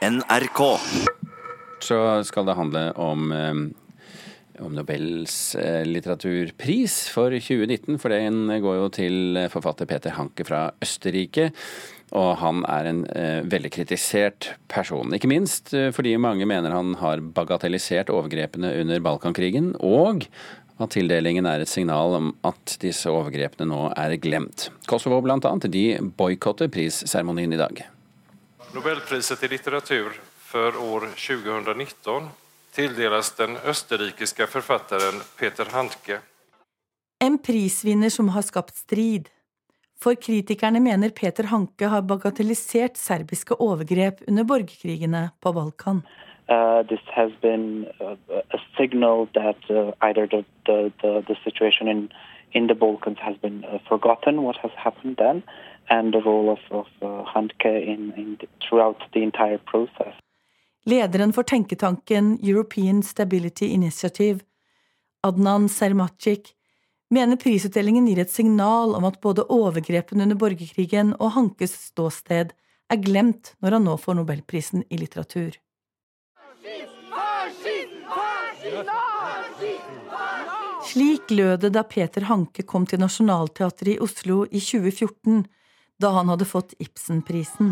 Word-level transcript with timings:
NRK. 0.00 0.60
Så 1.80 2.24
skal 2.24 2.46
det 2.48 2.56
handle 2.56 2.84
om, 2.92 3.32
eh, 3.32 4.64
om 4.64 4.74
Nobels 4.74 5.54
eh, 5.54 5.84
litteraturpris 5.84 7.08
for 7.12 7.30
2019, 7.36 7.98
for 8.00 8.12
den 8.12 8.48
går 8.48 8.78
jo 8.78 8.88
til 8.96 9.40
forfatter 9.52 9.88
Peter 9.88 10.16
Hanke 10.16 10.46
fra 10.48 10.70
Østerrike. 10.80 11.50
Og 12.16 12.32
han 12.40 12.64
er 12.66 12.88
en 12.90 13.04
eh, 13.14 13.42
veldig 13.46 13.70
kritisert 13.70 14.50
person. 14.72 15.12
Ikke 15.14 15.30
minst 15.30 15.74
eh, 15.76 15.92
fordi 15.94 16.16
mange 16.18 16.48
mener 16.48 16.74
han 16.74 16.96
har 16.98 17.22
bagatellisert 17.36 18.10
overgrepene 18.10 18.72
under 18.80 19.04
Balkankrigen, 19.04 19.74
og 19.78 20.26
at 20.80 20.96
tildelingen 20.96 21.46
er 21.46 21.62
et 21.62 21.70
signal 21.70 22.16
om 22.16 22.34
at 22.48 22.78
disse 22.82 23.10
overgrepene 23.12 23.68
nå 23.68 23.86
er 24.00 24.16
glemt. 24.22 24.70
Kosovo 24.88 25.20
bl.a. 25.22 25.38
de 25.68 25.86
boikotter 26.16 26.72
prisseremonien 26.72 27.52
i 27.52 27.60
dag. 27.60 27.84
Nobelpriset 28.74 29.42
i 29.42 29.48
litteratur 29.48 30.12
for 30.50 30.76
år 30.78 31.00
2019 31.00 32.28
tildeles 32.70 33.32
den 33.34 33.56
østerrikiske 33.66 34.46
forfatteren 34.46 35.18
Peter 35.38 35.66
Handke. 35.74 36.20
En 37.24 37.38
prisvinner 37.42 38.12
som 38.14 38.28
har 38.30 38.46
skapt 38.46 38.76
strid. 38.78 39.26
For 39.98 40.14
kritikerne 40.14 40.78
mener 40.80 41.10
Peter 41.10 41.50
Hanke 41.50 41.90
har 41.90 42.06
bagatellisert 42.06 42.94
serbiske 42.96 43.58
overgrep 43.58 44.22
under 44.28 44.46
borgerkrigene 44.46 45.26
på 45.42 45.52
Balkan. 45.52 46.04
Uh, 46.46 46.86
this 46.86 47.02
has 47.10 47.34
been 47.42 47.88
a 48.54 48.59
signal 48.90 49.28
that 49.34 49.58
uh, 49.70 49.92
either 50.02 50.26
the, 50.26 50.44
the, 50.66 50.92
the, 51.02 51.24
the, 51.28 51.36
situation 51.44 51.88
in, 51.88 52.08
in 52.52 52.66
the 52.66 52.74
Balkans 52.74 53.18
has 53.20 53.36
been 53.36 53.64
uh, 53.64 53.78
forgotten, 53.88 54.42
what 54.42 54.56
has 54.56 54.72
happened 54.76 55.16
then, 55.18 55.42
and 55.88 56.12
the 56.12 56.20
role 56.20 56.50
of, 56.50 56.58
of 56.70 56.86
uh, 57.02 57.24
Handke 57.32 57.64
in, 57.66 58.12
in 58.16 58.36
the, 58.40 58.48
throughout 58.68 58.98
the 59.14 59.22
entire 59.22 59.58
process. 59.58 60.14
Lederen 60.86 61.32
for 61.32 61.42
tenketanken 61.42 62.38
European 62.42 63.02
Stability 63.02 63.74
Initiative, 63.74 64.40
Adnan 65.22 65.68
Sermacic, 65.68 66.54
mener 67.10 67.36
prisutdelingen 67.36 68.06
gir 68.06 68.20
et 68.22 68.30
signal 68.30 68.94
om 68.94 69.04
at 69.04 69.20
både 69.20 69.44
overgrepene 69.44 70.22
under 70.22 70.38
borgerkrigen 70.40 71.12
og 71.18 71.34
Hankes 71.36 71.74
ståsted 71.90 72.54
er 72.90 73.02
glemt 73.04 73.54
når 73.60 73.76
han 73.76 73.84
nå 73.90 73.96
får 74.00 74.16
nobelprisen 74.22 74.86
i 74.88 75.00
litteratur. 75.02 75.58
Slik 80.90 81.30
lød 81.30 81.60
det 81.62 81.68
da 81.76 81.84
Peter 81.86 82.24
Hanke 82.26 82.64
kom 82.66 82.82
til 82.88 82.98
Nationaltheatret 82.98 83.92
i 83.92 84.00
Oslo 84.02 84.40
i 84.50 84.58
2014, 84.58 85.44
da 86.02 86.10
han 86.16 86.32
hadde 86.32 86.48
fått 86.48 86.72
Ibsenprisen. 86.82 87.68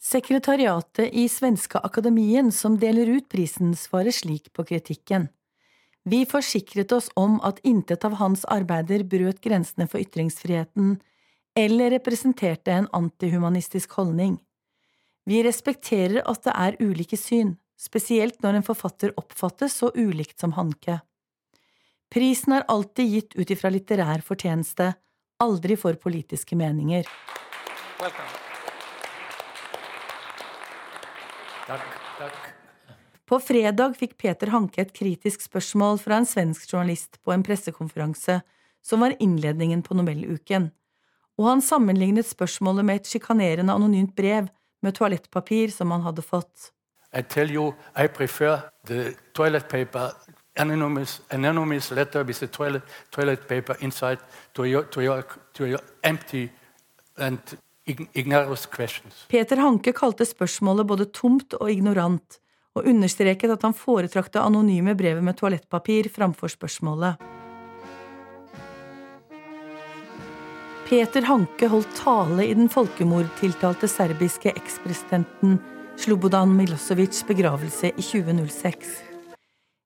Sekretariatet 0.00 1.12
i 1.12 1.26
Svenska 1.28 1.82
Akademien 1.84 2.48
som 2.48 2.78
deler 2.80 3.12
ut 3.12 3.28
prisen, 3.28 3.74
svarer 3.76 4.14
slik 4.14 4.48
på 4.56 4.64
kritikken. 4.72 5.28
Vi 6.08 6.24
forsikret 6.24 6.96
oss 6.96 7.10
om 7.12 7.36
at 7.44 7.60
intet 7.60 8.06
av 8.08 8.16
hans 8.22 8.46
arbeider 8.48 9.04
brøt 9.04 9.44
grensene 9.44 9.84
for 9.90 10.00
ytringsfriheten 10.00 10.94
eller 11.58 11.92
representerte 11.98 12.72
en 12.72 12.88
antihumanistisk 12.96 14.00
holdning. 14.00 14.38
Vi 15.28 15.44
respekterer 15.44 16.22
at 16.24 16.46
det 16.46 16.56
er 16.56 16.80
ulike 16.80 17.20
syn, 17.20 17.58
spesielt 17.80 18.42
når 18.44 18.58
en 18.58 18.66
forfatter 18.66 19.14
oppfattes 19.20 19.78
så 19.80 19.90
ulikt 19.96 20.40
som 20.40 20.52
Hanke. 20.58 21.00
Prisen 22.10 22.56
er 22.58 22.66
alltid 22.68 23.14
gitt 23.14 23.36
ut 23.38 23.50
ifra 23.54 23.70
litterær 23.72 24.24
fortjeneste, 24.26 24.92
aldri 25.40 25.76
for 25.78 25.96
politiske 26.02 26.58
meninger. 26.58 27.06
Takk, 31.70 31.92
takk. 32.18 32.48
På 33.30 33.38
fredag 33.38 33.94
fikk 33.94 34.16
Peter 34.18 34.50
Hanke 34.50 34.82
et 34.82 34.90
kritisk 34.90 35.44
spørsmål 35.44 36.00
fra 36.02 36.18
en 36.18 36.26
svensk 36.26 36.66
journalist 36.72 37.20
på 37.22 37.30
en 37.30 37.44
pressekonferanse 37.46 38.40
som 38.82 39.04
var 39.04 39.14
innledningen 39.22 39.84
på 39.86 39.94
Nobeluken, 39.94 40.72
og 41.38 41.46
han 41.46 41.62
sammenlignet 41.62 42.26
spørsmålet 42.26 42.88
med 42.88 43.00
et 43.00 43.12
sjikanerende 43.12 43.76
anonymt 43.76 44.16
brev 44.18 44.50
med 44.82 44.96
toalettpapir 44.98 45.70
som 45.70 45.94
han 45.94 46.02
hadde 46.02 46.26
fått. 46.26 46.72
I 47.12 47.22
tell 47.22 47.50
you, 47.50 47.74
I 47.96 48.06
prefer 48.06 48.62
the 48.84 49.14
toilet 49.32 49.68
paper, 49.68 50.12
anonymous, 50.56 51.20
anonymous 51.30 51.90
letter 51.90 52.22
with 52.24 52.38
the 52.38 52.46
toilet, 52.46 52.82
toilet 53.10 53.48
paper 53.48 53.76
inside 53.80 54.18
to 54.54 54.64
your, 54.64 54.84
to 54.84 55.00
your, 55.02 55.24
to 55.54 55.66
your 55.66 55.80
empty 56.04 56.50
and 57.18 57.38
ignorant 58.14 58.70
questions. 58.70 59.26
Peter 59.28 59.56
Hanke 59.56 59.92
kalte 59.92 60.24
spørsmålet 60.24 60.86
både 60.86 61.08
tomt 61.10 61.54
og 61.58 61.70
ignorant, 61.70 62.38
og 62.78 62.86
understreket 62.86 63.50
at 63.50 63.66
han 63.66 63.74
foretrakk 63.74 64.30
det 64.30 64.44
anonyme 64.44 64.94
brevet 64.94 65.24
med 65.26 65.34
toalettpapir 65.40 66.06
framfor 66.14 66.52
spørsmålet. 66.52 67.18
Peter 70.86 71.26
Hanke 71.26 71.66
holdt 71.70 71.90
tale 71.98 72.46
i 72.46 72.54
den 72.54 72.70
folkemordtiltalte 72.70 73.90
serbiske 73.90 74.54
ekspresidenten 74.54 75.58
Slobodan 76.00 76.56
Milosevics 76.56 77.26
begravelse 77.28 77.90
i 77.92 78.02
2006. 78.02 79.02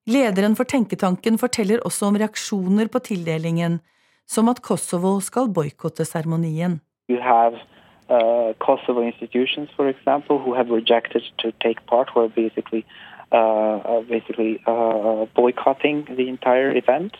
Lederen 0.07 0.53
for 0.55 0.63
tenketanken 0.63 1.35
forteller 1.41 1.81
også 1.83 2.07
om 2.07 2.15
reaksjoner 2.21 2.87
på 2.87 3.01
tildelingen, 3.03 3.81
som 4.23 4.47
at 4.47 4.61
Kosovo 4.63 5.17
skal 5.19 5.49
boikotte 5.51 6.05
seremonien. 6.07 6.79
Uh, 7.11 8.53
Kosovo 8.63 9.01
institutions, 9.01 9.69
for 9.75 9.89
example, 9.89 10.37
who 10.37 10.55
have 10.55 10.69
rejected 10.69 11.23
to 11.41 11.51
take 11.59 11.83
part, 11.91 12.07
who 12.13 12.21
are 12.21 12.29
basically, 12.29 12.85
uh, 13.33 13.81
uh 13.83 14.01
basically 14.07 14.61
uh, 14.67 15.25
boycotting 15.35 16.05
the 16.15 16.29
entire 16.29 16.71
event. 16.77 17.13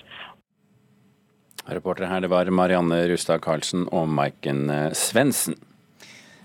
Reportere 1.67 2.07
her 2.07 2.21
det 2.21 2.29
var 2.29 2.45
Marianne 2.45 3.07
Rustad 3.09 3.41
Karlsen 3.41 3.87
og 3.91 4.07
Maiken 4.07 4.69
eh, 4.69 4.91
Svendsen. 4.93 5.55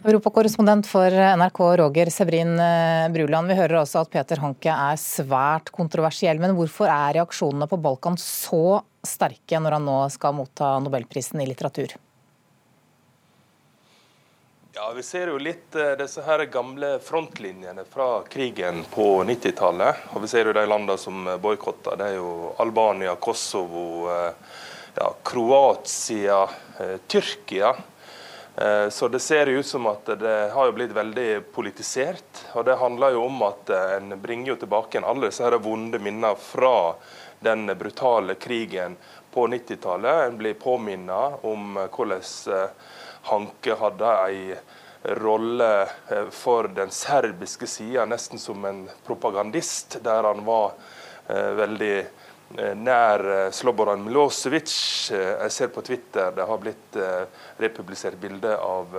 Europakorrespondent 0.01 0.87
for 0.89 1.13
NRK 1.13 1.59
Roger 1.77 2.09
Sebrin 2.11 2.55
eh, 2.61 3.09
Bruland. 3.13 3.49
Vi 3.49 3.57
hører 3.59 3.83
også 3.83 4.01
at 4.01 4.09
Peter 4.09 4.41
Hanke 4.41 4.73
er 4.73 4.97
svært 4.97 5.69
kontroversiell. 5.77 6.41
Men 6.41 6.55
hvorfor 6.57 6.89
er 6.89 7.19
reaksjonene 7.19 7.69
på 7.69 7.77
Balkan 7.85 8.17
så 8.17 8.81
sterke 9.05 9.61
når 9.61 9.77
han 9.77 9.85
nå 9.85 9.99
skal 10.15 10.39
motta 10.39 10.79
nobelprisen 10.81 11.45
i 11.45 11.49
litteratur? 11.51 11.93
Ja, 14.73 14.89
Vi 14.97 15.05
ser 15.05 15.35
jo 15.35 15.37
litt 15.37 15.77
uh, 15.77 15.93
disse 16.01 16.25
her 16.25 16.47
gamle 16.49 16.95
frontlinjene 17.05 17.85
fra 17.85 18.23
krigen 18.33 18.81
på 18.95 19.11
90-tallet. 19.29 20.09
Og 20.15 20.25
vi 20.25 20.33
ser 20.33 20.49
jo 20.49 20.57
de 20.57 20.65
landene 20.65 20.97
som 20.97 21.29
boikotter. 21.45 22.01
Det 22.01 22.09
er 22.09 22.17
jo 22.17 22.55
Albania, 22.65 23.19
Kosovo, 23.21 24.09
ja, 24.97 25.13
Kroatia, 25.29 26.47
eh, 26.81 26.97
Tyrkia. 27.05 27.77
Eh, 28.57 28.89
så 28.89 29.09
det 29.09 29.19
ser 29.19 29.47
ut 29.47 29.67
som 29.67 29.87
at 29.87 30.07
det 30.07 30.51
har 30.55 30.73
blitt 30.73 30.93
veldig 30.93 31.53
politisert. 31.55 32.45
Og 32.53 32.65
det 32.65 32.79
handler 32.81 33.15
jo 33.17 33.25
om 33.29 33.43
at 33.47 33.71
eh, 33.71 33.97
en 33.97 34.17
bringer 34.21 34.53
jo 34.53 34.61
tilbake 34.65 35.01
alle 35.01 35.31
disse 35.31 35.51
vonde 35.63 35.99
minner 35.99 36.35
fra 36.35 36.95
den 37.41 37.67
brutale 37.79 38.35
krigen 38.35 38.97
på 39.33 39.47
90-tallet. 39.49 40.27
En 40.27 40.39
blir 40.39 40.55
påminnet 40.55 41.45
om 41.47 41.79
hvordan 41.89 42.69
Hanke 43.31 43.77
hadde 43.77 44.13
ei 44.27 44.55
rolle 45.21 45.87
for 46.33 46.69
den 46.77 46.91
serbiske 46.93 47.67
sida, 47.69 48.05
nesten 48.09 48.41
som 48.41 48.65
en 48.65 48.83
propagandist, 49.07 49.97
der 50.05 50.25
han 50.29 50.45
var 50.45 50.73
veldig 51.57 51.95
Eh, 52.01 52.07
nær 52.59 53.25
eh, 53.31 53.51
Slobodan 53.51 54.03
Milosevic. 54.05 54.73
Eh, 55.13 55.37
jeg 55.45 55.53
ser 55.53 55.71
på 55.75 55.83
Twitter 55.87 56.33
det 56.35 56.47
har 56.47 56.59
blitt 56.59 56.99
republisert 57.61 58.19
bilde 58.21 58.57
av 58.57 58.97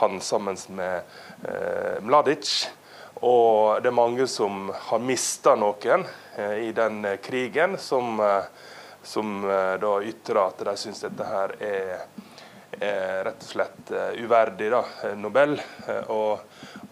han 0.00 0.20
sammen 0.20 0.58
med 0.76 2.02
Mladic. 2.02 2.50
Og 3.22 3.82
det 3.82 3.88
er 3.92 3.94
mange 3.94 4.26
som 4.26 4.68
har 4.88 5.02
mista 5.02 5.54
noen 5.54 6.04
i 6.58 6.72
den 6.74 7.04
krigen, 7.22 7.76
som, 7.78 8.18
som 9.02 9.44
da 9.46 9.92
ytrer 10.02 10.40
at 10.42 10.64
de 10.66 10.74
syns 10.80 11.04
dette 11.04 11.28
her 11.28 11.54
er, 11.62 12.02
er, 12.80 13.22
rett 13.28 13.46
og 13.46 13.52
slett 13.52 13.92
uverdig 14.18 14.72
da, 14.74 14.82
Nobel. 15.20 15.54
Og, 16.08 16.42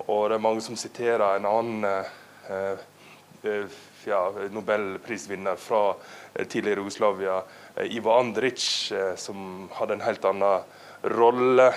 og, 0.07 0.23
det 0.31 0.39
er 0.39 0.47
mange 0.47 0.63
som 0.63 0.79
siterer 0.79 1.41
en 1.41 1.51
annen 1.51 2.87
ja, 4.05 4.33
nobelprisvinner 4.51 5.57
fra 5.57 5.95
eh, 6.35 6.47
tidligere 6.47 6.81
Jugoslavia, 6.81 7.43
eh, 7.75 7.97
Ivo 7.97 8.11
Andric, 8.11 8.93
eh, 8.93 9.15
som 9.15 9.69
hadde 9.73 9.95
en 9.95 10.01
helt 10.01 10.25
annen 10.25 10.61
rolle. 11.03 11.73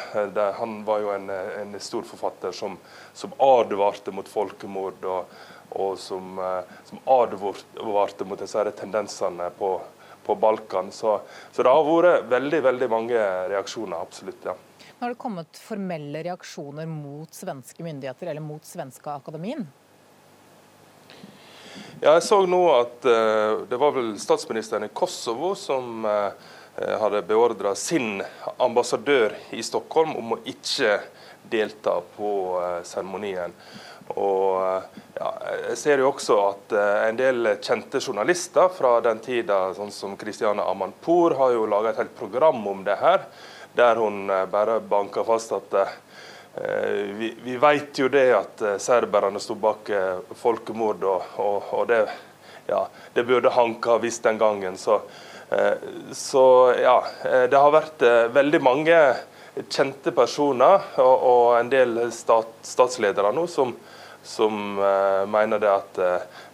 Han 0.60 0.84
var 0.86 1.00
jo 1.00 1.12
en, 1.12 1.30
en 1.30 1.80
stor 1.80 2.04
forfatter 2.04 2.52
som, 2.52 2.78
som, 3.14 3.32
advarte 3.40 4.12
mot 4.12 4.28
folkemord, 4.28 5.06
og, 5.08 5.38
og 5.80 5.94
som, 6.00 6.42
som, 6.84 7.00
advarte 7.08 8.28
mot 8.28 8.40
disse 8.40 8.66
tendensene 8.76 9.48
på, 9.58 9.78
på 10.26 10.36
Balkan. 10.36 10.92
Så, 10.92 11.22
så, 11.52 11.64
det 11.64 11.72
har 11.72 11.88
vært 11.88 12.28
veldig 12.34 12.60
veldig 12.68 12.90
mange 12.92 13.22
reaksjoner, 13.54 13.96
absolutt. 14.04 14.44
ja. 14.44 14.58
Har 15.00 15.16
det 15.16 15.20
kommet 15.24 15.56
formelle 15.60 16.20
reaksjoner 16.28 16.88
mot 16.88 17.32
svenske 17.34 17.84
myndigheter 17.84 18.28
eller 18.28 18.44
mot 18.44 18.68
svenske 18.68 19.08
akademien? 19.12 19.66
Ja, 22.04 22.18
jeg 22.18 22.26
så 22.28 22.42
nå 22.44 22.58
at 22.68 23.06
uh, 23.08 23.62
det 23.64 23.78
var 23.80 23.94
vel 23.96 24.10
statsministeren 24.20 24.84
i 24.84 24.92
Kosovo 24.92 25.54
som 25.56 26.04
uh, 26.04 26.34
hadde 27.00 27.22
beordra 27.24 27.72
sin 27.80 28.18
ambassadør 28.60 29.32
i 29.56 29.64
Stockholm 29.64 30.12
om 30.20 30.34
å 30.36 30.40
ikke 30.44 30.98
delta 31.48 31.94
på 32.18 32.34
uh, 32.60 32.82
seremonien. 32.84 33.56
Og 34.20 34.60
ja, 35.16 35.30
Jeg 35.70 35.80
ser 35.80 36.04
jo 36.04 36.10
også 36.10 36.42
at 36.44 36.76
en 37.08 37.22
del 37.22 37.54
kjente 37.64 38.04
journalister 38.04 38.68
fra 38.76 38.98
den 39.06 39.24
tida, 39.24 39.70
sånn 39.78 39.96
som 39.96 40.20
Christiane 40.20 40.66
Amanpour, 40.68 41.38
har 41.40 41.56
jo 41.56 41.70
laga 41.72 41.94
et 41.94 42.02
helt 42.04 42.18
program 42.20 42.68
om 42.68 42.84
det 42.84 43.00
her 43.00 43.30
der 43.80 43.96
hun 44.04 44.28
bare 44.52 44.82
banka 44.84 45.24
fast 45.24 45.56
at 45.56 45.72
vi, 47.18 47.34
vi 47.44 47.58
vet 47.58 48.00
jo 48.00 48.08
det 48.14 48.28
at 48.38 48.62
eh, 48.62 48.78
serberne 48.78 49.42
sto 49.42 49.56
bak 49.58 49.90
folkemord, 50.38 51.04
og, 51.04 51.36
og, 51.42 51.70
og 51.74 51.88
det, 51.90 52.04
ja, 52.68 52.84
det 53.14 53.24
burde 53.26 53.54
Hanka 53.54 53.98
visst 54.04 54.24
den 54.24 54.38
gangen. 54.38 54.78
Så, 54.78 55.02
så, 56.12 56.46
ja, 56.82 56.96
det 57.50 57.60
har 57.60 57.74
vært 57.74 58.06
veldig 58.34 58.62
mange 58.64 59.00
kjente 59.68 60.14
personer 60.16 60.88
og, 61.04 61.26
og 61.30 61.50
en 61.60 61.70
del 61.70 62.00
stat, 62.16 62.56
statsledere 62.66 63.30
nå 63.36 63.44
som, 63.52 63.76
som 64.26 64.80
mener 65.30 65.62
det 65.62 65.70
at 65.70 66.02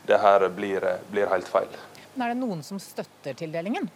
det 0.10 0.20
her 0.20 0.50
blir, 0.52 0.84
blir 1.14 1.32
helt 1.32 1.48
feil. 1.48 1.80
Men 2.16 2.26
er 2.26 2.34
det 2.34 2.42
noen 2.42 2.66
som 2.66 2.82
støtter 2.84 3.38
tildelingen? 3.40 3.88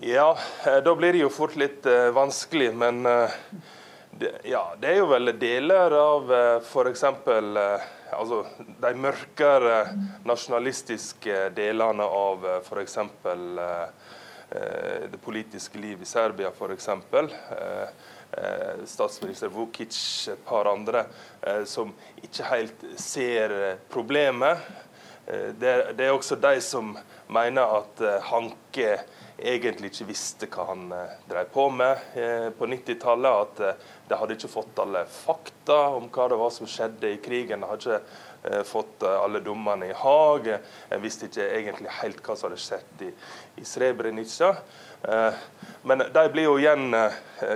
Ja, 0.00 0.38
eh, 0.66 0.76
da 0.76 0.94
blir 0.94 1.12
det 1.12 1.18
jo 1.18 1.28
fort 1.30 1.54
litt 1.56 1.86
uh, 1.86 2.10
vanskelig. 2.10 2.72
Men 2.74 3.06
uh, 3.06 3.30
det, 4.10 4.32
ja, 4.50 4.74
det 4.80 4.90
er 4.90 4.98
jo 4.98 5.06
vel 5.12 5.30
deler 5.38 5.94
av 5.94 6.32
uh, 6.32 6.56
f.eks. 6.58 7.04
Uh, 7.04 7.84
altså 8.14 8.40
de 8.82 8.90
mørkere 8.98 9.76
nasjonalistiske 10.26 11.48
delene 11.54 12.06
av 12.06 12.42
uh, 12.46 12.56
f.eks. 12.58 12.98
Uh, 13.22 14.10
det 14.54 15.18
politiske 15.24 15.78
livet 15.82 16.04
i 16.04 16.06
Serbia, 16.06 16.50
f.eks. 16.52 16.90
Statsminister 18.86 19.50
Vukic, 19.50 19.96
et 20.30 20.44
par 20.46 20.68
andre, 20.70 21.06
som 21.66 21.90
ikke 22.22 22.46
helt 22.52 22.84
ser 23.00 23.54
problemet. 23.90 24.62
Det, 25.58 25.72
er 25.96 26.12
også 26.12 26.38
de 26.38 26.60
som 26.62 26.92
mener 27.34 27.74
at 27.80 28.04
Hanke 28.28 28.92
egentlig 29.38 29.90
ikke 29.90 30.06
visste 30.08 30.48
hva 30.52 30.68
han 30.70 30.92
eh, 30.94 31.14
drev 31.28 31.48
på 31.54 31.66
med 31.74 32.18
eh, 32.18 32.48
på 32.54 32.68
90-tallet. 32.70 33.40
At 33.46 33.60
eh, 33.60 33.90
de 34.08 34.18
hadde 34.20 34.36
ikke 34.36 34.52
fått 34.52 34.82
alle 34.82 35.04
fakta 35.10 35.78
om 35.96 36.08
hva 36.12 36.28
det 36.30 36.38
var 36.40 36.52
som 36.54 36.70
skjedde 36.70 37.14
i 37.14 37.20
krigen. 37.24 37.64
De 37.64 37.70
hadde 37.70 37.98
ikke 37.98 38.62
fått 38.68 39.00
alle 39.08 39.40
dommene 39.40 39.86
i 39.88 39.94
Haag. 39.96 40.50
En 40.92 41.00
visste 41.00 41.30
ikke 41.30 41.46
egentlig 41.56 41.94
helt 42.02 42.18
hva 42.20 42.34
som 42.36 42.50
hadde 42.50 42.60
skjedd 42.60 43.04
i, 43.06 43.08
i 43.56 43.64
Srebrenica. 43.64 44.50
Men 45.88 46.04
de 46.12 46.24
blir 46.28 46.50
jo 46.50 46.58
igjen 46.60 46.92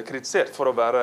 kritisert 0.08 0.56
for 0.56 0.70
å 0.70 0.72
være 0.78 1.02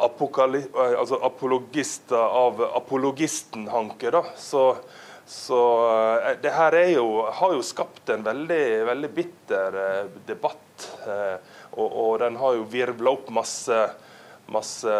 altså 0.00 1.20
apologister 1.28 2.16
av 2.16 2.64
apologisten 2.70 3.68
Hanke. 3.68 4.08
da, 4.08 4.24
så 4.40 4.64
så 5.30 5.88
eh, 6.18 6.36
det 6.42 6.50
her 6.50 6.74
jo, 6.90 7.26
har 7.32 7.52
jo 7.54 7.62
skapt 7.62 8.08
en 8.10 8.24
veldig, 8.26 8.64
veldig 8.84 9.10
bitter 9.14 9.76
eh, 9.78 10.08
debatt. 10.26 10.86
Eh, 11.06 11.36
og, 11.70 11.86
og, 11.86 12.16
den 12.18 12.38
har 12.40 12.56
jo 12.58 12.64
virvla 12.72 13.12
opp 13.14 13.30
masse, 13.30 13.76
masse 14.50 14.96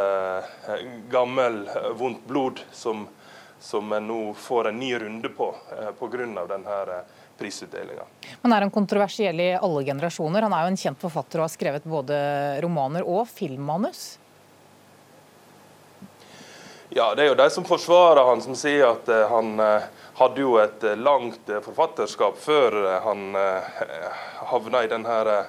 gammel, 1.10 1.64
vondt 1.98 2.22
blod 2.30 2.62
som, 2.70 3.08
som 3.58 3.90
en 3.90 4.06
nå 4.06 4.20
får 4.38 4.70
en 4.70 4.78
ny 4.78 4.92
runde 5.02 5.32
på 5.34 5.50
pga. 5.98 6.46
denne 6.54 7.02
prisutdelinga. 7.40 8.06
Men 8.44 8.54
er 8.54 8.68
han 8.68 8.70
kontroversiell 8.70 9.42
i 9.42 9.50
alle 9.58 9.82
generasjoner. 9.82 10.46
Han 10.46 10.54
er 10.54 10.62
jo 10.62 10.74
en 10.76 10.82
kjent 10.84 11.02
forfatter 11.02 11.40
og 11.40 11.48
har 11.48 11.56
skrevet 11.56 11.90
både 11.90 12.22
romaner 12.62 13.02
og 13.02 13.26
filmmanus. 13.34 14.19
Ja, 16.92 17.14
det 17.14 17.22
er 17.22 17.28
jo 17.28 17.38
de 17.38 17.46
som 17.54 17.62
forsvarer 17.62 18.26
han 18.26 18.40
som 18.42 18.56
sier 18.58 18.88
at 18.88 19.10
han 19.30 19.52
hadde 20.20 20.42
jo 20.42 20.56
et 20.60 20.84
eh, 20.84 20.98
langt 21.00 21.48
eh, 21.48 21.62
forfatterskap 21.64 22.38
før 22.40 22.76
eh, 22.82 22.96
han 23.06 23.36
havna 24.50 24.84
i 24.84 24.90
denne 24.90 25.44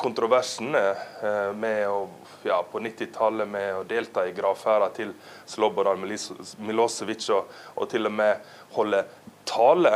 kontroversen 0.00 0.70
med 0.72 1.80
å, 1.92 2.06
ja, 2.48 2.56
på 2.64 2.80
90-tallet 2.80 3.48
med 3.48 3.66
å 3.76 3.82
delta 3.84 4.22
i 4.24 4.32
gravferda 4.32 4.88
til 4.96 5.10
Slobodan 5.44 6.00
Milosevic 6.00 7.26
og, 7.36 7.50
og, 7.74 7.84
til 7.92 8.08
og 8.08 8.14
med 8.16 8.46
holde 8.78 9.02
tale 9.44 9.92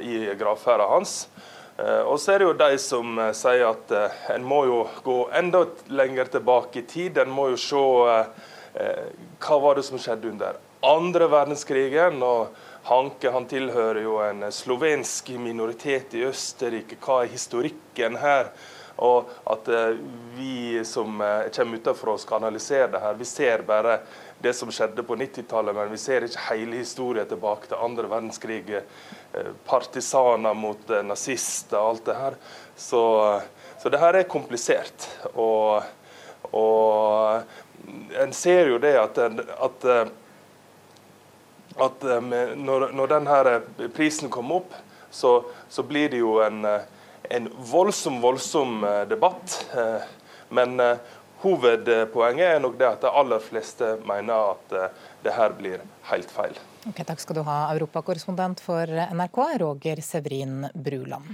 i 0.00 0.32
gravferda 0.40 0.86
hans. 0.94 1.26
Og 2.08 2.16
så 2.22 2.32
er 2.32 2.40
det 2.40 2.48
jo 2.48 2.56
de 2.62 2.80
som 2.80 3.20
sier 3.36 3.66
at 3.68 3.92
en 4.32 4.48
må 4.48 4.62
jo 4.70 4.80
gå 5.04 5.18
enda 5.36 5.66
lenger 5.92 6.32
tilbake 6.38 6.80
i 6.80 6.88
tid. 6.88 7.20
En 7.20 7.36
må 7.36 7.50
jo 7.52 7.60
se 7.60 7.84
hva 8.74 9.56
var 9.62 9.78
det 9.78 9.84
som 9.86 10.00
skjedde 10.02 10.32
under 10.32 10.56
andre 10.84 11.28
verdenskrigen. 11.28 12.22
og 12.22 12.46
Hanke 12.84 13.30
han 13.32 13.46
tilhører 13.48 14.02
jo 14.04 14.18
en 14.20 14.44
slovensk 14.52 15.30
minoritet 15.40 16.14
i 16.18 16.24
Østerrike. 16.28 16.98
Hva 17.00 17.22
er 17.22 17.32
historikken 17.32 18.18
her? 18.20 18.52
Og 19.02 19.30
at 19.50 19.68
eh, 19.72 19.96
vi 20.36 20.84
som 20.86 21.16
eh, 21.24 21.48
kommer 21.54 21.80
utenfor 21.80 22.12
oss, 22.12 22.26
skal 22.26 22.44
analysere 22.44 22.92
det 22.92 23.00
her. 23.02 23.16
Vi 23.18 23.26
ser 23.26 23.64
bare 23.66 23.96
det 24.44 24.52
som 24.54 24.70
skjedde 24.70 25.02
på 25.02 25.16
90-tallet, 25.16 25.74
men 25.74 25.90
vi 25.90 25.98
ser 25.98 26.26
ikke 26.28 26.44
hele 26.50 26.78
historien 26.78 27.26
tilbake 27.26 27.70
til 27.70 27.80
andre 27.80 28.06
verdenskrig. 28.12 28.62
Eh, 28.76 29.50
partisaner 29.66 30.54
mot 30.54 30.94
nazister 31.08 31.80
og 31.80 31.88
alt 31.88 32.06
det 32.12 32.20
her. 32.20 32.38
Så, 32.76 33.02
så 33.82 33.90
det 33.90 34.04
her 34.04 34.20
er 34.20 34.30
komplisert. 34.30 35.08
Og, 35.32 35.82
og 36.52 37.42
en 38.22 38.32
ser 38.36 38.70
jo 38.72 38.78
det 38.82 38.94
at, 39.00 39.18
at 39.18 39.88
at 41.80 42.04
eh, 42.04 42.20
når, 42.56 42.90
når 42.94 43.12
denne 43.16 43.38
eh, 43.50 43.88
prisen 43.94 44.30
kommer 44.32 44.62
opp, 44.62 44.76
så, 45.10 45.36
så, 45.70 45.84
blir 45.86 46.10
det 46.12 46.20
jo 46.22 46.38
en, 46.44 46.64
eh, 46.68 46.86
en 47.34 47.48
voldsom, 47.70 48.20
voldsom 48.22 48.84
debatt. 49.08 49.54
Men 50.54 50.76
hovedpoenget 51.40 52.56
er 52.56 52.60
nok 52.62 52.76
det 52.78 52.88
at 52.88 53.06
de 53.06 53.12
aller 53.22 53.40
fleste 53.42 53.94
mener 54.06 54.52
at 54.52 54.74
det 55.24 55.32
her 55.32 55.54
blir 55.56 55.80
helt 56.10 56.30
feil. 56.30 56.58
Ok, 56.84 57.00
takk 57.08 57.22
skal 57.22 57.38
du 57.38 57.42
ha, 57.46 57.56
europakorrespondent 57.72 58.60
for 58.62 58.90
NRK, 59.16 59.40
Roger 59.64 60.04
Severin 60.04 60.68
Bruland. 60.74 61.32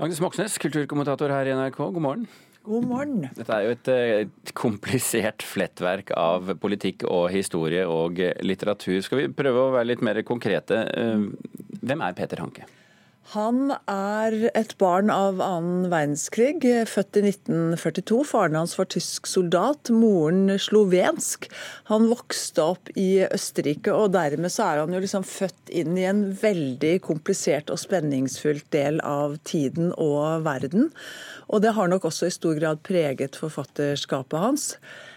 Agnes 0.00 0.22
Moxnes, 0.24 0.56
kulturkommentator 0.62 1.34
her 1.34 1.50
i 1.50 1.56
NRK, 1.58 1.82
god 1.84 2.04
morgen. 2.04 2.28
God 2.68 2.84
morgen. 2.84 3.28
Dette 3.32 3.54
er 3.54 3.64
jo 3.64 3.74
et, 3.76 3.90
et, 4.28 4.52
komplisert 4.58 5.44
flettverk 5.46 6.12
av 6.18 6.50
politikk 6.60 7.06
og 7.08 7.30
historie 7.32 7.86
og 7.88 8.20
litteratur. 8.44 8.98
Skal 9.04 9.22
vi 9.22 9.30
prøve 9.32 9.62
å 9.62 9.72
være 9.76 9.94
litt 9.94 10.04
mer 10.04 10.20
konkrete? 10.28 10.82
Eh, 10.92 11.24
hvem 11.80 12.04
er 12.04 12.18
Peter 12.18 12.44
Hanke? 12.44 12.68
Han 13.34 13.74
er 13.84 14.34
et 14.56 14.70
barn 14.80 15.10
av 15.12 15.42
annen 15.44 15.90
verdenskrig, 15.92 16.62
født 16.88 17.18
i 17.20 17.22
1942. 17.28 18.22
Faren 18.24 18.56
hans 18.56 18.72
var 18.78 18.88
tysk 18.88 19.28
soldat, 19.28 19.90
moren 19.92 20.54
slovensk. 20.56 21.44
Han 21.90 22.06
vokste 22.08 22.64
opp 22.72 22.88
i 22.96 23.26
Østerrike, 23.26 23.92
og 23.92 24.14
dermed 24.14 24.48
så 24.54 24.70
er 24.70 24.80
han 24.80 24.96
jo 24.96 25.02
liksom 25.04 25.26
født 25.28 25.74
inn 25.76 26.00
i 26.00 26.06
en 26.08 26.22
veldig 26.40 26.94
komplisert 27.04 27.68
og 27.68 27.82
spenningsfullt 27.82 28.70
del 28.72 29.02
av 29.04 29.36
tiden 29.44 29.92
og 30.00 30.46
verden. 30.48 30.88
Og 31.52 31.60
det 31.66 31.76
har 31.76 31.92
nok 31.92 32.08
også 32.08 32.30
i 32.30 32.32
stor 32.32 32.56
grad 32.56 32.80
preget 32.88 33.36
forfatterskapet 33.36 34.40
hans. 34.40 34.70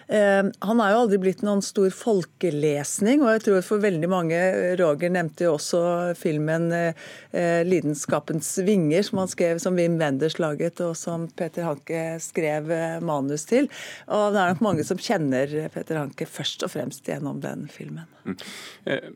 Eh, 0.08 0.44
han 0.66 0.82
er 0.84 0.94
jo 0.94 1.02
aldri 1.04 1.20
blitt 1.22 1.44
noen 1.46 1.62
stor 1.66 1.92
folkelesning, 1.94 3.24
og 3.24 3.36
jeg 3.36 3.44
tror 3.46 3.66
for 3.66 3.84
veldig 3.84 4.10
mange 4.12 4.40
Roger 4.80 5.14
nevnte 5.14 5.48
jo 5.48 5.56
også 5.58 5.82
filmen 6.20 6.70
eh, 6.76 7.62
'Lidenskapens 7.68 8.54
vinger', 8.68 9.06
som 9.08 9.22
han 9.22 9.32
skrev, 9.32 9.62
som 9.64 9.78
Wim 9.80 10.00
Wenders 10.02 10.40
laget, 10.42 10.82
og 10.84 10.96
som 11.00 11.28
Peter 11.38 11.68
Hanke 11.68 12.18
skrev 12.24 12.72
eh, 12.72 13.00
manus 13.04 13.46
til. 13.50 13.70
Og 14.12 14.32
det 14.34 14.42
er 14.42 14.56
nok 14.56 14.66
mange 14.66 14.88
som 14.88 15.00
kjenner 15.00 15.70
Peter 15.74 16.02
Hanke 16.02 16.28
først 16.28 16.66
og 16.68 16.74
fremst 16.76 17.08
gjennom 17.08 17.42
den 17.44 17.68
filmen. 17.72 18.08
Mm. 18.22 18.36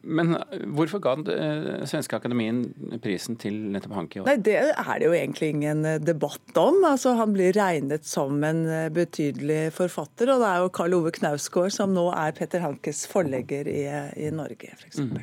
Men 0.01 0.33
hvorfor 0.73 0.97
ga 1.03 1.11
den 1.19 1.83
svenske 1.85 2.17
akademien 2.17 2.63
prisen 3.03 3.37
til 3.37 3.53
nettopp 3.75 3.93
Hanke? 3.99 4.23
Nei, 4.25 4.37
Det 4.41 4.55
er 4.57 4.95
det 4.97 5.05
jo 5.05 5.13
egentlig 5.13 5.51
ingen 5.53 5.83
debatt 6.01 6.57
om. 6.57 6.79
Altså, 6.87 7.13
han 7.19 7.35
blir 7.35 7.53
regnet 7.53 8.07
som 8.09 8.41
en 8.43 8.63
betydelig 8.95 9.75
forfatter, 9.77 10.31
og 10.33 10.41
det 10.41 10.49
er 10.49 10.63
jo 10.63 10.73
Karl 10.85 10.99
Ove 10.99 11.09
Knausgård, 11.15 11.71
som 11.73 11.95
nå 11.95 12.03
er 12.13 12.35
Petter 12.37 12.61
Hankes 12.61 13.07
forlegger 13.09 13.65
i, 13.65 13.81
i 14.21 14.29
Norge, 14.29 14.69
f.eks. 14.77 14.99
Mm. 15.01 15.15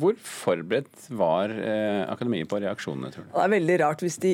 Hvor 0.00 0.14
forberedt 0.24 1.10
var 1.12 1.52
eh, 1.52 2.00
akademiet 2.08 2.48
på 2.48 2.56
reaksjonene, 2.62 3.10
tror 3.12 3.26
du? 3.26 3.34
Det 3.34 3.42
er 3.44 3.52
veldig 3.52 3.76
rart 3.82 4.04
hvis 4.06 4.16
de 4.22 4.32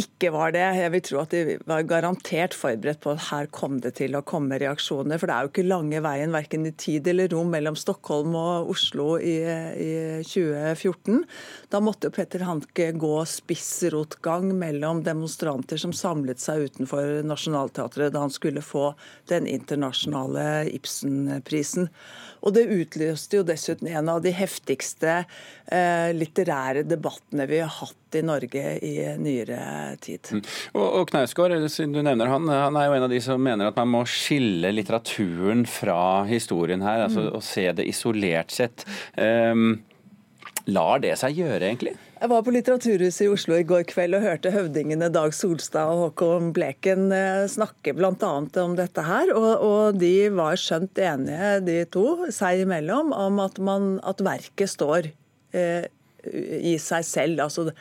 ikke 0.00 0.30
var 0.32 0.52
det. 0.54 0.62
Jeg 0.78 0.90
vil 0.94 1.02
tro 1.04 1.18
at 1.20 1.34
de 1.34 1.56
var 1.68 1.84
garantert 1.88 2.54
forberedt 2.56 3.02
på 3.02 3.12
at 3.12 3.26
her 3.28 3.48
kom 3.52 3.78
det 3.84 3.94
til 3.98 4.16
å 4.16 4.22
komme 4.24 4.56
reaksjoner. 4.60 5.20
For 5.20 5.28
det 5.28 5.34
er 5.34 5.44
jo 5.44 5.50
ikke 5.52 5.66
lange 5.66 6.00
veien 6.04 6.32
verken 6.34 6.66
i 6.68 6.72
tid 6.78 7.10
eller 7.10 7.30
rom 7.32 7.52
mellom 7.52 7.76
Stockholm 7.78 8.36
og 8.38 8.72
Oslo 8.72 9.18
i, 9.20 9.36
i 9.42 9.92
2014. 10.24 11.22
Da 11.72 11.82
måtte 11.84 12.08
jo 12.08 12.16
Petter 12.16 12.46
Hanke 12.48 12.88
gå 12.96 13.12
spissrotgang 13.28 14.50
mellom 14.58 15.04
demonstranter 15.06 15.80
som 15.80 15.94
samlet 15.96 16.42
seg 16.42 16.68
utenfor 16.70 17.20
Nationaltheatret 17.28 18.14
da 18.14 18.24
han 18.24 18.32
skulle 18.32 18.64
få 18.64 18.92
den 19.30 19.48
internasjonale 19.50 20.68
Ibsen-prisen. 20.72 21.90
Og 22.42 22.56
det 22.56 22.68
utløste 22.72 23.38
jo 23.38 23.46
dessuten 23.46 23.90
en 23.92 24.08
av 24.10 24.22
de 24.24 24.32
heftigste 24.34 25.22
eh, 25.22 26.10
litterære 26.16 26.86
debattene 26.88 27.46
vi 27.50 27.60
har 27.62 27.70
hatt 27.82 27.98
i 28.18 28.24
Norge 28.26 28.76
i 28.84 28.94
nyere 29.20 29.60
tid. 30.02 30.32
Mm. 30.32 30.42
Og, 30.74 30.86
og 31.00 31.06
Knausgård, 31.10 31.56
du 31.62 32.00
nevner 32.02 32.32
han, 32.32 32.50
han 32.50 32.78
er 32.78 32.88
jo 32.88 32.98
en 32.98 33.06
av 33.08 33.12
de 33.12 33.22
som 33.24 33.42
mener 33.42 33.70
at 33.70 33.78
man 33.80 33.92
må 33.92 34.04
skille 34.08 34.72
litteraturen 34.74 35.64
fra 35.68 36.24
historien 36.30 36.84
her, 36.84 37.06
altså 37.06 37.28
mm. 37.28 37.32
og 37.38 37.46
se 37.46 37.68
det 37.78 37.88
isolert 37.90 38.54
sett. 38.54 38.86
Um, 39.16 39.80
lar 40.70 41.02
det 41.02 41.16
seg 41.20 41.38
gjøre, 41.42 41.66
egentlig? 41.66 41.94
Jeg 42.22 42.30
var 42.30 42.44
på 42.46 42.52
Litteraturhuset 42.54 43.24
i 43.24 43.30
Oslo 43.32 43.56
i 43.58 43.64
går 43.66 43.82
kveld 43.90 44.14
og 44.14 44.22
hørte 44.22 44.52
høvdingene 44.54 45.08
Dag 45.10 45.32
Solstad 45.34 45.90
og 45.90 46.04
Håkon 46.04 46.52
Bleken 46.54 47.08
eh, 47.10 47.48
snakke 47.50 47.96
bl.a. 47.98 48.12
om 48.62 48.76
dette 48.78 49.02
her. 49.02 49.32
Og, 49.34 49.64
og, 49.66 49.98
de 49.98 50.28
var 50.30 50.60
skjønt 50.60 51.00
enige, 51.02 51.56
de 51.66 51.80
to, 51.90 52.06
seg 52.30 52.62
imellom, 52.62 53.10
om 53.10 53.42
at, 53.42 53.58
man, 53.58 53.96
at 54.06 54.22
verket 54.22 54.70
står 54.70 55.10
eh, 55.50 55.90
i 56.62 56.76
seg 56.78 57.08
selv. 57.10 57.42
Altså, 57.42 57.72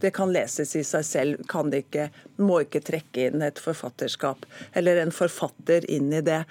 det 0.00 0.10
kan 0.16 0.32
leses 0.32 0.72
i 0.76 0.82
seg 0.86 1.04
selv, 1.04 1.40
kan 1.48 1.70
det 1.72 1.84
ikke. 1.84 2.08
Må 2.40 2.62
ikke 2.64 2.80
trekke 2.84 3.26
inn 3.28 3.42
et 3.44 3.60
forfatterskap 3.60 4.46
eller 4.76 5.00
en 5.02 5.12
forfatter 5.12 5.84
inn 5.92 6.08
i 6.16 6.22
det. 6.24 6.42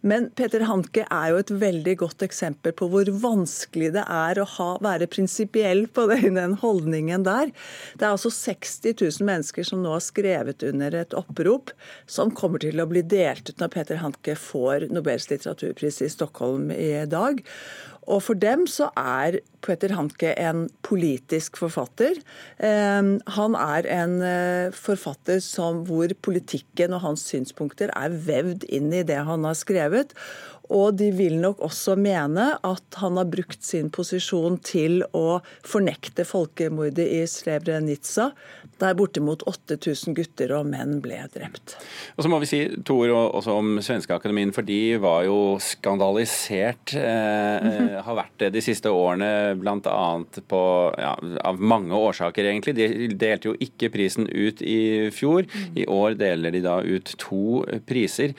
Men 0.00 0.28
Peter 0.38 0.64
Hanke 0.66 1.04
er 1.06 1.32
jo 1.32 1.38
et 1.38 1.52
veldig 1.60 1.94
godt 2.02 2.24
eksempel 2.26 2.74
på 2.76 2.88
hvor 2.90 3.10
vanskelig 3.22 3.92
det 3.94 4.04
er 4.04 4.40
å 4.42 4.46
ha, 4.56 4.68
være 4.84 5.10
prinsipiell 5.10 5.86
på 5.94 6.08
den 6.10 6.56
holdningen 6.62 7.26
der. 7.26 7.52
Det 7.94 8.06
er 8.06 8.16
altså 8.16 8.32
60 8.34 8.98
000 9.20 9.28
mennesker 9.28 9.66
som 9.66 9.84
nå 9.84 9.94
har 9.94 10.04
skrevet 10.04 10.64
under 10.66 10.96
et 10.98 11.14
opprop 11.18 11.70
som 12.10 12.34
kommer 12.34 12.62
til 12.62 12.82
å 12.82 12.88
bli 12.90 13.04
delt 13.06 13.52
ut 13.52 13.62
når 13.62 13.74
Peter 13.74 14.02
Hanke 14.02 14.34
får 14.38 14.88
Nobels 14.90 15.30
litteraturpris 15.30 16.02
i 16.02 16.10
Stockholm 16.12 16.72
i 16.74 17.06
dag. 17.06 17.42
Og 18.08 18.22
for 18.24 18.40
dem 18.40 18.64
så 18.70 18.88
er 18.96 19.40
Peter 19.64 19.92
Hanke 19.96 20.32
en 20.40 20.66
politisk 20.86 21.58
forfatter. 21.60 22.16
Ehm, 22.58 23.18
han 23.36 23.54
er 23.54 23.86
en 23.94 24.18
eh, 24.24 24.74
forfatter 24.74 25.38
som, 25.44 25.84
hvor 25.86 26.10
politikken 26.22 26.96
og 26.96 27.04
hans 27.04 27.28
synspunkter 27.30 27.92
er 27.94 28.14
vevd 28.26 28.66
inn 28.66 28.90
i 28.90 29.04
det 29.06 29.20
han 29.28 29.46
har 29.46 29.58
skrevet. 29.58 30.14
Og 30.74 30.96
de 31.00 31.08
vil 31.16 31.38
nok 31.40 31.62
også 31.64 31.96
mene 32.00 32.50
at 32.66 32.98
han 33.00 33.16
har 33.20 33.28
brukt 33.30 33.64
sin 33.64 33.88
posisjon 33.94 34.58
til 34.64 35.00
å 35.16 35.40
fornekte 35.66 36.26
folkemordet 36.28 37.06
i 37.18 37.22
Srebrenica, 37.30 38.30
der 38.78 38.96
bortimot 38.98 39.42
8000 39.48 40.14
gutter 40.14 40.52
og 40.58 40.68
menn 40.70 40.98
ble 41.02 41.22
drept. 41.34 41.76
Og 42.16 42.24
så 42.24 42.30
må 42.30 42.40
vi 42.42 42.50
si 42.50 42.60
to 42.86 42.98
ord 43.02 43.14
også 43.40 43.56
om 43.58 43.78
Svenskeakademien, 43.82 44.52
for 44.54 44.66
de 44.66 44.98
var 45.02 45.24
jo 45.26 45.56
skandalisert. 45.62 46.94
Eh, 46.94 47.68
mhm. 47.68 47.90
har 48.06 48.18
vært 48.20 48.36
det 48.44 48.52
de 48.54 48.62
siste 48.64 48.92
årene, 48.92 49.56
bl.a. 49.58 50.06
på 50.52 50.62
ja, 51.00 51.14
av 51.48 51.60
mange 51.60 51.96
årsaker, 51.96 52.52
egentlig. 52.52 52.76
De 52.78 53.08
delte 53.18 53.50
jo 53.50 53.56
ikke 53.58 53.90
prisen 53.94 54.28
ut 54.28 54.62
i 54.62 55.08
fjor. 55.14 55.48
Mhm. 55.48 55.78
I 55.82 55.88
år 55.90 56.18
deler 56.20 56.54
de 56.54 56.64
da 56.64 56.78
ut 56.84 57.14
to 57.18 57.64
priser. 57.88 58.36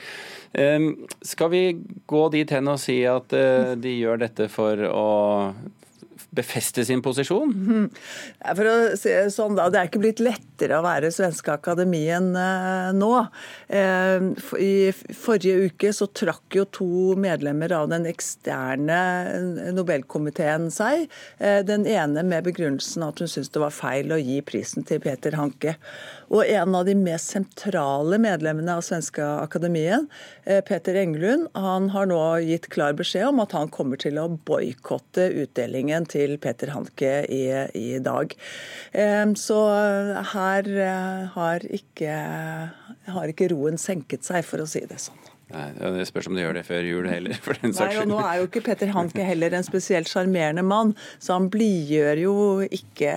Skal 1.22 1.50
vi 1.52 1.60
gå 2.10 2.22
dit 2.34 2.50
hen 2.50 2.68
og 2.72 2.80
si 2.82 2.96
at 3.06 3.32
eh, 3.36 3.76
de 3.78 3.92
gjør 4.00 4.24
dette 4.24 4.48
for 4.50 4.80
å 4.88 5.10
befeste 6.36 6.84
sin 6.86 7.02
posisjon? 7.02 7.52
For 8.44 8.68
å 8.70 8.74
si 8.98 9.10
det 9.10 9.32
sånn, 9.34 9.56
da. 9.58 9.68
Det 9.70 9.80
er 9.80 9.88
ikke 9.90 10.02
blitt 10.02 10.22
lettere 10.22 10.78
å 10.78 10.84
være 10.84 11.10
svenske 11.14 11.52
akademien 11.54 12.30
eh, 12.38 12.90
nå. 12.96 13.10
Eh, 13.68 14.28
I 14.60 14.72
forrige 15.16 15.70
uke 15.70 15.92
så 15.96 16.08
trakk 16.14 16.58
jo 16.58 16.66
to 16.70 16.90
medlemmer 17.20 17.74
av 17.76 17.90
den 17.92 18.06
eksterne 18.10 19.00
Nobelkomiteen 19.74 20.70
seg. 20.74 21.08
Eh, 21.38 21.60
den 21.66 21.86
ene 21.90 22.24
med 22.26 22.46
begrunnelsen 22.48 23.06
at 23.06 23.22
hun 23.22 23.30
syntes 23.30 23.52
det 23.54 23.64
var 23.64 23.74
feil 23.74 24.14
å 24.14 24.20
gi 24.20 24.40
prisen 24.46 24.86
til 24.86 25.02
Peter 25.02 25.36
Hanke. 25.38 25.76
Og 26.30 26.46
en 26.46 26.76
av 26.78 26.86
de 26.86 26.94
mest 26.94 27.32
sentrale 27.34 28.20
medlemmene 28.22 28.76
av 28.78 28.84
Svenske 28.86 29.24
Akademien, 29.40 30.04
Peter 30.46 30.94
Englund, 30.94 31.48
han 31.58 31.88
har 31.90 32.06
nå 32.06 32.20
gitt 32.46 32.68
klar 32.70 32.94
beskjed 32.94 33.32
om 33.32 33.42
at 33.42 33.50
han 33.56 33.72
kommer 33.74 33.98
til 33.98 34.20
å 34.22 34.28
boikotte 34.46 35.26
utdelingen 35.42 36.06
til 36.06 36.19
til 36.20 36.36
Peter 36.42 36.74
Hanke 36.76 37.14
i, 37.32 37.42
i 37.80 37.98
dag. 38.04 38.36
Så 39.40 39.58
her 40.34 40.70
eh, 40.84 41.26
har 41.34 41.66
ikke, 41.80 42.14
har 43.16 43.32
ikke 43.34 43.50
roen 43.54 43.80
senket 43.80 44.26
seg, 44.28 44.44
for 44.46 44.62
å 44.62 44.68
si 44.68 44.84
det 44.88 45.00
sånn. 45.02 45.20
Nei, 45.50 45.66
Det 45.74 46.06
spørs 46.06 46.28
om 46.30 46.36
de 46.38 46.44
gjør 46.44 46.60
det 46.60 46.64
før 46.68 46.86
jul 46.86 47.08
heller. 47.10 47.38
for 47.42 47.58
den 47.58 47.74
saks 47.74 47.96
skyld. 47.96 48.10
Nå 48.12 48.20
er 48.22 48.40
jo 48.40 48.46
ikke 48.48 48.62
Petter 48.68 48.92
Hanke 48.94 49.26
heller 49.26 49.56
en 49.56 49.66
spesielt 49.66 50.10
sjarmerende 50.10 50.62
mann, 50.66 50.94
så 51.18 51.38
han 51.38 51.48
blidgjør 51.52 52.22
jo 52.22 52.34
ikke 52.70 53.14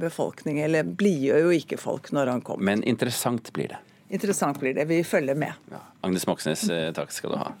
befolkningen, 0.00 0.64
eller 0.68 0.86
blidgjør 1.00 1.48
jo 1.48 1.54
ikke 1.58 1.80
folk 1.80 2.12
når 2.14 2.34
han 2.36 2.44
kommer. 2.46 2.68
Men 2.70 2.84
interessant 2.86 3.50
blir 3.56 3.74
det. 3.74 3.80
Interessant 4.10 4.58
blir 4.58 4.74
det. 4.74 4.86
Vi 4.90 5.02
følger 5.06 5.38
med. 5.38 5.58
Ja. 5.70 5.82
Agnes 6.06 6.26
Moxnes, 6.26 6.64
eh, 6.70 6.88
takk 6.94 7.12
skal 7.14 7.34
du 7.34 7.38
ha. 7.42 7.52